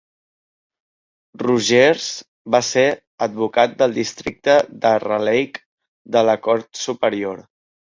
Rogers 1.43 2.07
va 2.57 2.63
ser 2.71 2.87
advocat 3.29 3.79
del 3.85 3.97
districte 4.01 4.59
de 4.89 4.99
Raleigh 5.09 5.65
de 6.19 6.29
la 6.33 6.41
cort 6.51 6.87
superior. 6.91 7.51